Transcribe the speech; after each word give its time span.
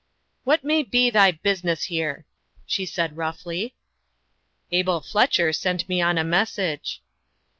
"What 0.45 0.63
may 0.63 0.81
be 0.81 1.11
thy 1.11 1.29
business 1.29 1.83
here?" 1.83 2.25
she 2.65 2.87
said, 2.87 3.17
roughly. 3.17 3.75
"Abel 4.71 4.99
Fletcher 4.99 5.53
sent 5.53 5.87
me 5.87 6.01
on 6.01 6.17
a 6.17 6.23
message." 6.23 7.03